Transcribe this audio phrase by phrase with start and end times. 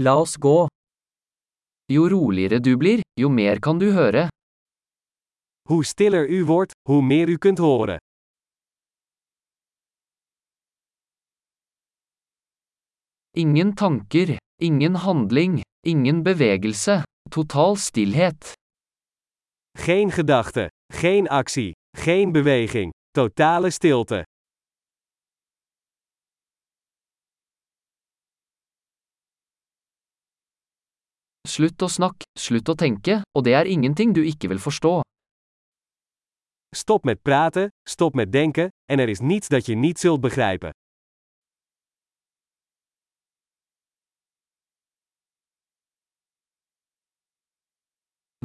[0.00, 0.66] La oss gå.
[1.90, 4.28] Jo roligere du blir, jo mer kan du høre.
[5.68, 7.98] Hoe stiller u wordt, hoe meer u kunt horen.
[13.36, 18.52] Ingen tanker, ingen handling, ingen bevegelse, total stillhet.
[19.78, 24.22] Geen gedachte, geen actie, geen beweging, totale stilte.
[31.58, 35.00] Slutt å snakke, slutt å tenke, og det er ingenting du ikke vil forstå.
[36.70, 40.70] Stop met praten, stop met denken, en er is niets dat je niet zult begrijpen.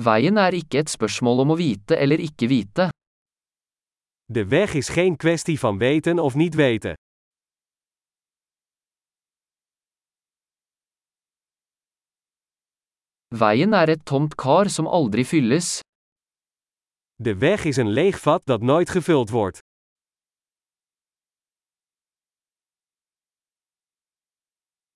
[0.02, 2.90] Veien er ikke et spørsmål om å vite eller ikke vite.
[4.26, 6.98] De weg is geen kwestie van weten of niet weten.
[13.34, 15.80] Veien er et tomt kar som aldri fylles.
[17.18, 19.58] De weg is een leeg vat dat nooit gevuld wordt.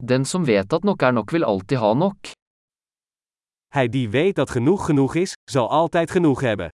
[0.04, 2.30] Den som vet at nok er nok vil alltid ha nok.
[3.68, 6.70] Hij die weet dat genoeg genoeg is, zal altijd genoeg hebben.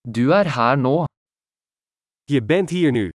[0.00, 1.04] Du er her nå.
[2.24, 3.10] Je bent hier nu.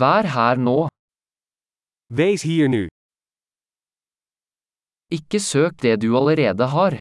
[0.00, 0.88] Vær her nå.
[2.18, 2.86] Wees hier nu.
[5.12, 6.96] Ikke søk det du allerede har.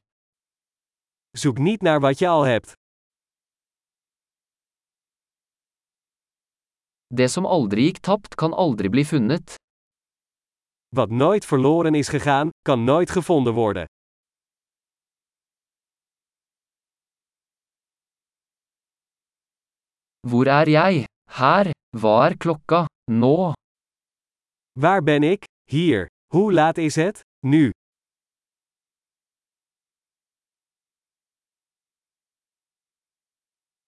[1.37, 2.73] Zoek niet naar wat je al hebt.
[7.07, 9.55] Det som aldri gikk tapt, kan aldri bli funnet.
[10.95, 13.85] Wat nooit verloren is gegaan, kan nooit gevonden worden.
[20.27, 21.05] Hvor er jeg?
[21.25, 21.80] Her.
[21.91, 22.85] Hva er klokka?
[23.11, 23.51] Nå.
[24.79, 25.43] Waar ben ik?
[25.71, 26.07] Hier.
[26.33, 27.19] Hoe laat is het?
[27.39, 27.71] Nu.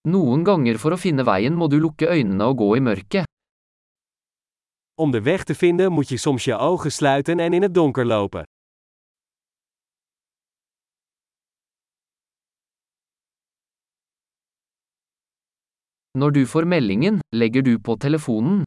[0.02, 3.30] Noen ganger for å finne veien må du lukke øynene og gå i mørket.
[5.00, 8.06] Om de weg te vinden moet je soms je ogen sluiten en in het donker
[8.06, 8.44] lopen.
[16.14, 18.64] Når du får meldingen, legger du på telefonen.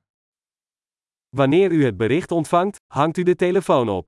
[1.36, 4.06] Wanneer u het bericht ontvangt, hangt u de telefoon op.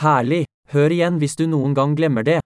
[0.00, 0.44] Herlig.
[0.72, 2.40] Hør igjen hvis du noen gang glemmer det.